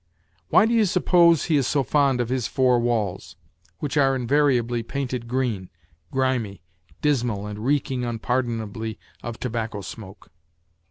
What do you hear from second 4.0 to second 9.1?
invariably painted green, grimy, dismal and reeking unpardonably